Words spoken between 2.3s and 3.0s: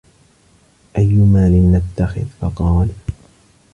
فَقَالَ